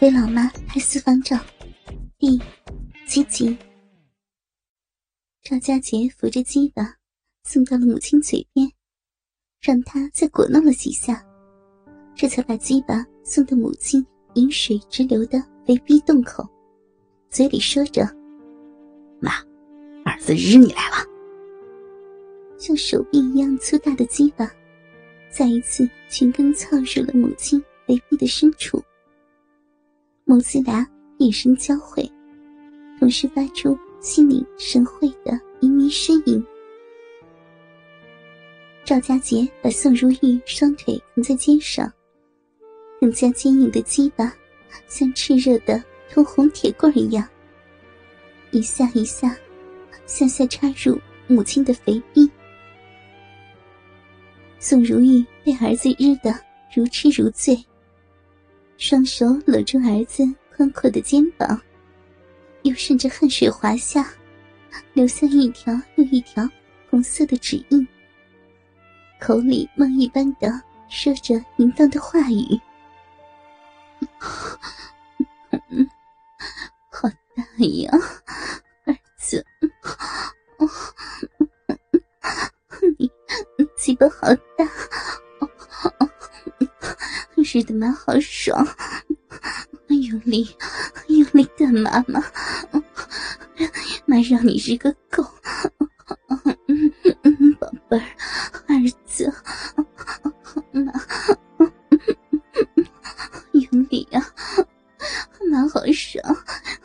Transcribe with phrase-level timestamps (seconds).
[0.00, 1.36] 给老妈拍私房照，
[2.18, 2.40] 第
[3.04, 3.58] 七集。
[5.42, 6.94] 赵家杰扶着鸡巴
[7.42, 8.70] 送到了母亲嘴边，
[9.60, 11.20] 让她再果弄了几下，
[12.14, 16.48] 这才把鸡巴送到母亲饮水直流的肥逼洞口，
[17.28, 18.04] 嘴里说着
[19.20, 19.32] ：“妈，
[20.04, 21.04] 儿子日你来了。”
[22.56, 24.48] 像手臂一样粗大的鸡巴，
[25.28, 28.80] 再一次全根操入了母亲肥逼的深处。
[30.30, 30.86] 母子俩
[31.20, 32.06] 眼神交汇，
[33.00, 35.32] 同时发出心领神会的
[35.62, 36.44] 旖旎呻吟。
[38.84, 41.90] 赵家杰把宋如玉双腿扛在肩上，
[43.00, 44.30] 更加坚硬的鸡巴
[44.86, 47.26] 像炽热的通红铁棍一样，
[48.50, 49.34] 一下一下
[50.04, 52.30] 向下插入母亲的肥臂。
[54.58, 56.30] 宋如玉被儿子日得
[56.76, 57.58] 如痴如醉。
[58.78, 60.24] 双手搂住儿子
[60.54, 61.60] 宽阔的肩膀，
[62.62, 64.08] 又顺着汗水滑下，
[64.94, 66.48] 留下一条又一条
[66.88, 67.84] 红色的指印。
[69.20, 72.60] 口里梦一般的说着淫荡的话语
[76.88, 77.90] ：“好大呀，
[78.84, 79.44] 儿子！
[82.96, 83.10] 你
[83.76, 84.64] 鸡巴好大！”
[87.50, 88.66] 日的妈好爽，
[89.88, 90.46] 有力
[91.06, 92.22] 有力干嘛嘛？
[94.04, 95.22] 妈让你是个狗，
[97.58, 98.04] 宝贝儿，
[98.66, 99.32] 儿子，
[100.72, 100.92] 妈
[103.52, 104.20] 用力啊！
[105.50, 106.22] 妈好爽，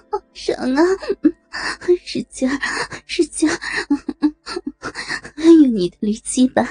[0.09, 0.81] 好爽啊！
[2.05, 2.49] 使劲，
[3.05, 3.59] 使劲儿，
[5.35, 6.63] 用你的驴鸡巴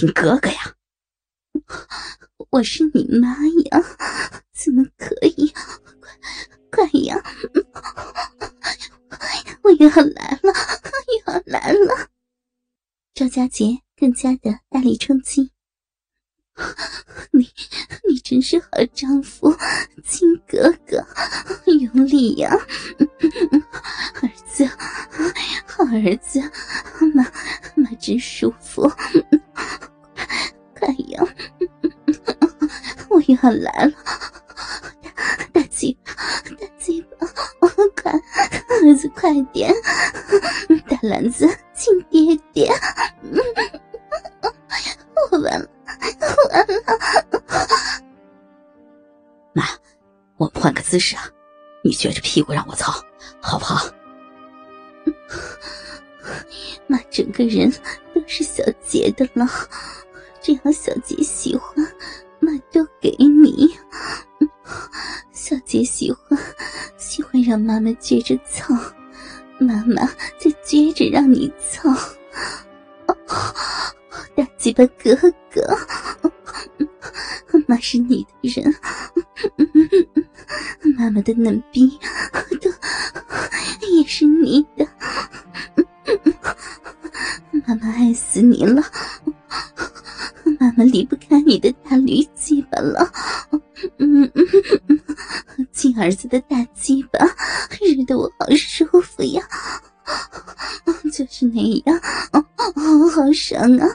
[0.00, 0.74] 亲哥哥呀？
[2.48, 3.28] 我是你妈
[3.70, 3.84] 呀，
[4.54, 5.52] 怎么可以？
[6.70, 7.22] 快快呀！
[9.62, 10.54] 我又要来了，
[11.26, 12.08] 又要来了！”
[13.12, 15.52] 赵家杰更加的大力冲击。
[17.32, 17.50] 你，
[18.08, 19.54] 你真是好丈夫，
[20.02, 21.06] 亲哥哥，
[21.66, 22.50] 有理呀，
[24.22, 24.64] 儿子，
[25.66, 26.40] 好儿子，
[27.14, 27.22] 妈
[27.74, 28.90] 妈真舒服，
[33.30, 33.92] 我又要来了，
[35.52, 36.12] 大大鸡巴，
[36.58, 37.26] 大鸡巴，
[38.02, 39.72] 快，儿子快点，
[40.88, 42.72] 大篮子亲爹爹，
[45.30, 45.68] 我完了。
[46.50, 46.74] 完了，
[49.52, 49.64] 妈，
[50.36, 51.30] 我们换个姿势啊！
[51.84, 52.92] 你撅着屁股让我操，
[53.40, 53.86] 好不好？
[56.88, 57.70] 妈，整个人
[58.12, 59.46] 都是小杰的了，
[60.40, 61.74] 只要小杰喜欢，
[62.40, 63.70] 妈都给你。
[65.32, 66.38] 小杰喜欢，
[66.96, 68.74] 喜欢让妈妈撅着操，
[69.58, 70.06] 妈妈
[70.38, 71.94] 就撅着让你操。
[74.36, 75.14] 大鸡巴哥
[75.52, 75.60] 哥，
[77.66, 78.74] 妈是你的人，
[80.96, 81.98] 妈妈的嫩逼
[82.60, 82.70] 都
[83.88, 84.86] 也是你的，
[87.66, 88.82] 妈妈爱死你了，
[90.60, 93.10] 妈妈离不开你的大驴鸡巴了，
[93.96, 94.46] 嗯嗯
[94.88, 97.18] 嗯亲儿子的大鸡巴，
[97.80, 99.42] 日得我好舒服呀。
[101.10, 101.98] 就是那样，
[103.10, 103.88] 好爽啊！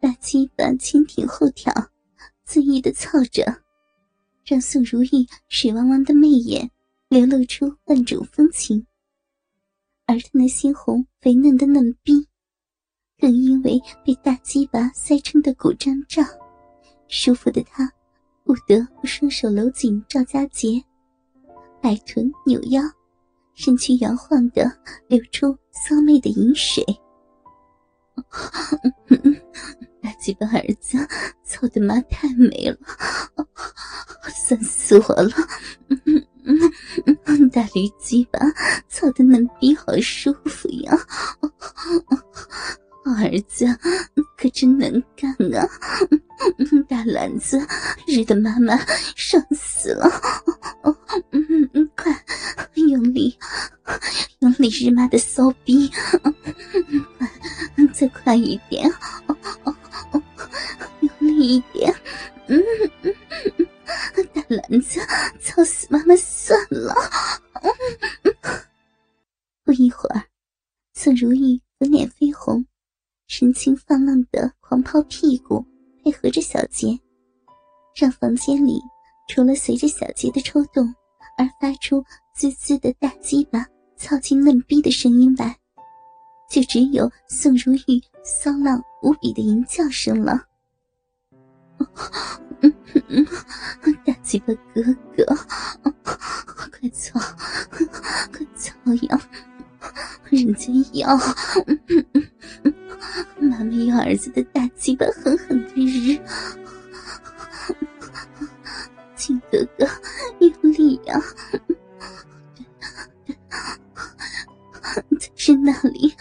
[0.00, 1.70] 大鸡巴前挺后挑，
[2.48, 3.44] 恣意的操着，
[4.42, 6.70] 让宋如意水汪汪的媚眼
[7.10, 8.86] 流露出万种风情。
[10.06, 12.26] 而她那鲜红肥嫩的嫩逼，
[13.18, 16.26] 更因为被大鸡巴塞撑的鼓胀胀，
[17.08, 17.90] 舒服的他
[18.44, 20.82] 不得不双手搂紧赵家杰。
[21.80, 22.82] 摆臀扭腰，
[23.54, 24.70] 身躯摇晃的
[25.08, 26.84] 流出骚媚的饮水。
[30.02, 30.98] 大鸡巴儿子
[31.44, 32.76] 操的妈太美了，
[34.34, 35.30] 酸死我了！
[37.52, 38.38] 大驴鸡巴
[38.88, 40.96] 操的嫩逼好舒服呀！
[43.14, 43.66] 儿子
[44.36, 45.68] 可真能干啊！
[46.88, 47.58] 大篮子
[48.06, 48.76] 日的妈妈
[49.14, 50.10] 爽死了！
[51.94, 52.12] 快
[52.74, 53.38] 用力，
[54.40, 55.88] 用力日妈的骚逼！
[55.88, 57.28] 快，
[57.92, 58.90] 再快一点！
[61.00, 61.94] 用力一点！
[64.32, 65.00] 大篮子
[65.40, 66.94] 操死妈妈算了。
[69.64, 70.24] 不一会儿，
[70.94, 72.08] 宋如玉粉脸，
[73.56, 75.64] 情放浪的狂抛屁股，
[76.04, 77.00] 配合着小杰，
[77.98, 78.78] 让房间里
[79.28, 80.94] 除了随着小杰的抽动
[81.38, 82.04] 而发出
[82.34, 83.66] 滋滋的大鸡巴
[83.96, 85.56] 操进嫩逼的声音外，
[86.50, 90.44] 就只有宋如玉骚浪无比的淫叫声了。
[94.04, 94.82] 大鸡巴哥
[95.16, 95.24] 哥，
[96.70, 97.18] 快操，
[97.70, 98.74] 快操
[99.08, 99.18] 呀！
[100.30, 101.24] 人家要，妈妈
[101.64, 101.75] 要
[104.06, 106.16] 儿子的大鸡巴狠狠的日，
[109.16, 109.84] 亲哥哥
[110.38, 111.20] 用力呀！
[115.18, 116.14] 在是那里，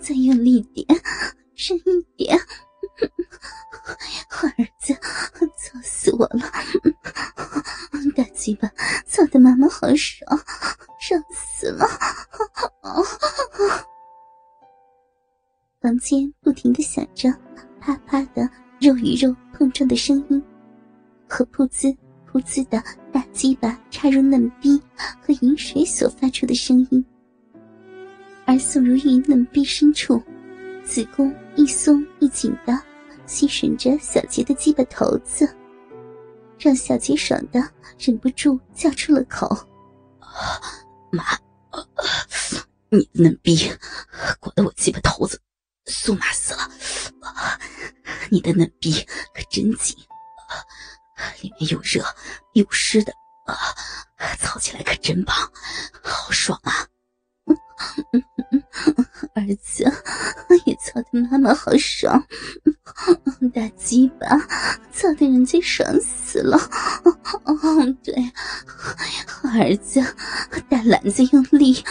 [0.00, 0.86] 再用力点，
[1.54, 2.34] 深一点。
[4.40, 4.50] 儿
[4.80, 6.50] 子，操死我了！
[8.16, 8.70] 大鸡巴
[9.06, 10.40] 操的妈妈好爽，
[10.98, 11.86] 爽死了！
[15.84, 17.30] 房间不停的响着
[17.78, 18.48] 啪啪的
[18.80, 20.42] 肉与肉碰撞的声音，
[21.28, 21.94] 和噗呲
[22.26, 22.82] 噗呲的
[23.12, 27.04] 大鸡巴插入嫩逼和饮水所发出的声音，
[28.46, 30.22] 而宋如玉嫩逼深处，
[30.82, 32.72] 子宫一松一紧的。
[33.26, 35.46] 吸吮着小杰的鸡巴头子，
[36.58, 37.62] 让小杰爽的
[37.98, 39.54] 忍不住叫出了口
[41.12, 41.24] ：“妈，
[42.88, 43.70] 你的嫩逼
[44.40, 45.40] 裹得我鸡巴头子
[45.86, 46.70] 酥麻死了！
[48.30, 49.96] 你的嫩逼可真紧，
[51.42, 52.04] 里面又热
[52.54, 53.12] 又湿的
[53.46, 53.54] 啊，
[54.38, 55.36] 操起来可真棒，
[56.02, 56.86] 好爽啊！”
[59.34, 59.84] 儿子
[60.64, 62.26] 也操的妈妈好爽，
[63.52, 64.26] 大鸡巴
[64.92, 66.56] 操的人家爽死了。
[67.44, 67.54] 哦，
[68.02, 68.14] 对，
[69.42, 70.00] 儿子
[70.68, 71.84] 大篮子用力，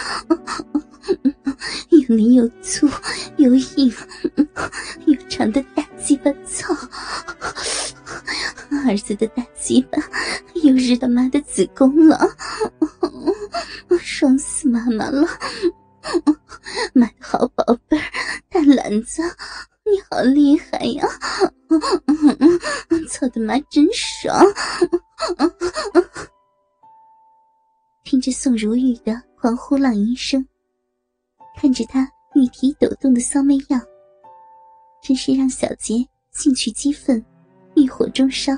[1.89, 2.87] 又力又粗
[3.37, 3.93] 又硬
[5.05, 6.73] 又长的大鸡巴操，
[8.85, 9.97] 儿子的大鸡巴
[10.55, 12.19] 又日他妈的子宫了，
[14.01, 15.27] 爽死妈妈了。
[16.93, 18.03] 妈的好宝贝儿，
[18.49, 19.21] 大篮子，
[19.85, 21.07] 你好厉害呀！
[23.09, 24.45] 操的妈真爽！
[28.03, 30.45] 听着宋如玉的狂呼浪吟声，
[31.55, 33.81] 看着她玉体抖动的骚媚样，
[35.01, 37.23] 真是让小杰兴趣激愤，
[37.75, 38.53] 欲火中烧。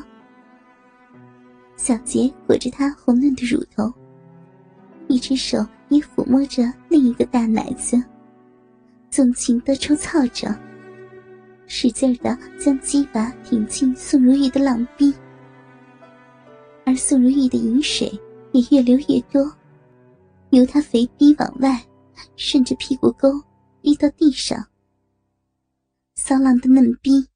[1.75, 3.93] 小杰裹着她红嫩的乳头，
[5.07, 5.65] 一只手。
[5.89, 8.03] 也抚摸着另一个大奶子，
[9.11, 10.47] 纵情的抽操着，
[11.67, 15.13] 使劲的将鸡巴挺进宋如玉的浪逼，
[16.83, 18.19] 而宋如玉的饮水
[18.51, 19.55] 也越流越多，
[20.49, 21.79] 由她肥逼往外
[22.35, 23.43] 顺着屁股沟
[23.81, 24.69] 滴到地上。
[26.15, 27.27] 骚浪的嫩逼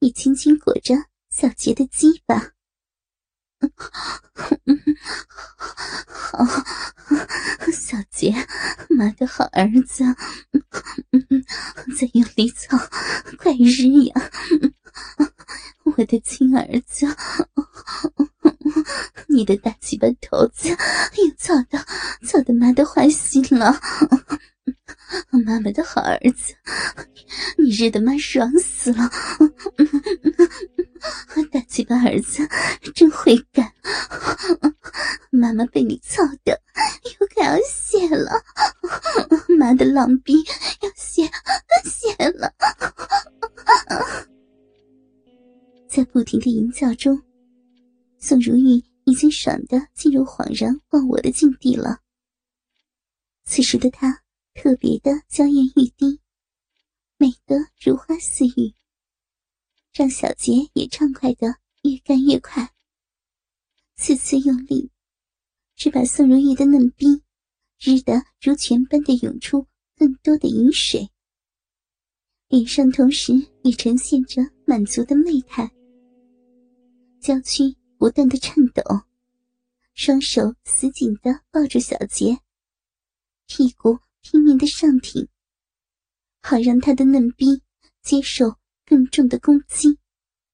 [0.00, 0.94] 也紧紧裹着
[1.30, 2.52] 小杰的鸡巴。
[6.06, 6.44] 好，
[7.72, 8.32] 小杰，
[8.90, 10.04] 妈的好儿子，
[11.98, 12.76] 在用力操，
[13.38, 14.30] 快日呀！
[15.96, 17.06] 我的亲儿子，
[19.38, 21.78] 你的大鸡巴头子又操到
[22.26, 23.72] 操的妈的坏心了。
[25.30, 26.54] 妈妈的好儿子，
[27.56, 29.08] 你日的妈爽死了！
[31.52, 32.44] 大鸡巴儿子
[32.96, 33.72] 真会干，
[35.30, 36.60] 妈妈被你操的
[37.20, 38.42] 又快要泄了，
[39.56, 40.42] 妈的浪逼
[40.80, 41.30] 要泄
[41.84, 42.52] 泄了！
[45.88, 47.22] 在不停的淫叫中，
[48.18, 48.82] 宋如玉
[49.18, 52.00] 经爽的进入恍然忘我的境地了。
[53.44, 54.22] 此时的他。
[54.60, 56.18] 特别的娇艳欲滴，
[57.16, 58.74] 美得如花似玉，
[59.94, 61.46] 让小杰也畅快的
[61.84, 62.68] 越干越快。
[63.94, 64.90] 次次用力，
[65.76, 67.22] 只把宋如玉的嫩逼
[67.78, 71.08] 日得如泉般的涌出更多的饮水，
[72.48, 73.32] 脸上同时
[73.62, 75.70] 也呈现着满足的媚态，
[77.20, 78.82] 娇躯不断的颤抖，
[79.98, 82.38] 双手死紧的抱住小杰，
[83.48, 83.98] 屁股。
[84.20, 85.26] 拼命的上挺，
[86.42, 87.62] 好让他的嫩逼
[88.02, 89.98] 接受更重的攻击。